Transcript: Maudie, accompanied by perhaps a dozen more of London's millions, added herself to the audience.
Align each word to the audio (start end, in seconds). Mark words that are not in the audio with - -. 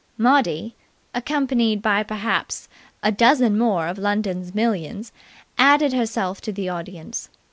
Maudie, 0.17 0.75
accompanied 1.13 1.79
by 1.83 2.01
perhaps 2.01 2.67
a 3.03 3.11
dozen 3.11 3.55
more 3.55 3.85
of 3.87 3.99
London's 3.99 4.51
millions, 4.55 5.11
added 5.59 5.93
herself 5.93 6.41
to 6.41 6.51
the 6.51 6.67
audience. 6.67 7.29